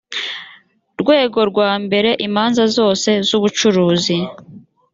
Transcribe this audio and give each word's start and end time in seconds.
rwego 1.01 1.39
rwa 1.51 1.71
mbere 1.83 2.09
imanza 2.27 2.63
zose 2.77 3.09
z’ubucuruzi 3.27 4.17